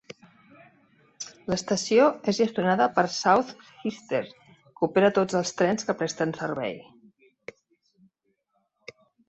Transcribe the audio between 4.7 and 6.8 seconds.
que opera tots els trens que presten servei.